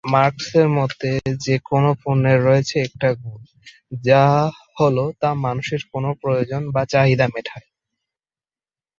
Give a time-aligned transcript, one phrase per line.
[0.03, 1.11] মার্ক্সের মতে,
[1.39, 3.41] যে কোন পণ্যের রয়েছে একটা গুণ,
[4.03, 4.23] যা
[4.79, 7.67] হলো তা মানুষের কোন প্রয়োজন বা চাহিদা মেটায়।